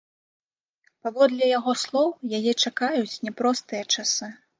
Паводле 1.07 1.49
яго 1.57 1.75
слоў, 1.81 2.09
яе 2.37 2.53
чакаюць 2.63 3.21
няпростыя 3.27 3.83
часы. 3.99 4.31